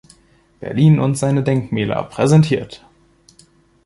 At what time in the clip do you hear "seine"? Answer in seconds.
1.15-1.43